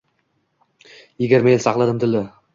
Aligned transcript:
Yigirma 1.25 1.53
yil 1.55 1.63
sakladim 1.67 2.03
dilda. 2.07 2.27